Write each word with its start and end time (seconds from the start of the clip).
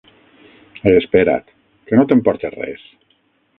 Espera't. 0.91 1.53
Que 1.91 2.01
no 2.01 2.09
t'emportes 2.13 2.59
res? 2.65 2.91